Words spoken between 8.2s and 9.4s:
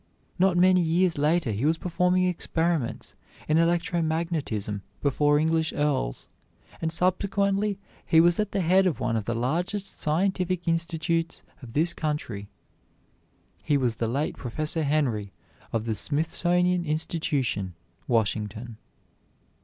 at the head of one of the